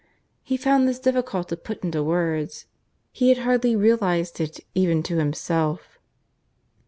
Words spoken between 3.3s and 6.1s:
hardly realized it even to himself.